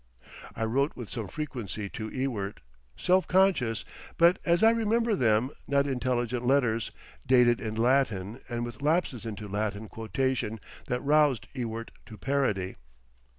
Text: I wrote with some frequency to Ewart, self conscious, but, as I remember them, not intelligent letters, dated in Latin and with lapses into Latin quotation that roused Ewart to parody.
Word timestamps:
I 0.55 0.63
wrote 0.65 0.93
with 0.95 1.11
some 1.11 1.27
frequency 1.27 1.87
to 1.91 2.09
Ewart, 2.09 2.61
self 2.97 3.27
conscious, 3.27 3.85
but, 4.17 4.39
as 4.43 4.63
I 4.63 4.71
remember 4.71 5.15
them, 5.15 5.51
not 5.67 5.85
intelligent 5.85 6.43
letters, 6.43 6.89
dated 7.23 7.61
in 7.61 7.75
Latin 7.75 8.39
and 8.49 8.65
with 8.65 8.81
lapses 8.81 9.27
into 9.27 9.47
Latin 9.47 9.87
quotation 9.87 10.59
that 10.87 11.03
roused 11.03 11.47
Ewart 11.53 11.91
to 12.07 12.17
parody. 12.17 12.77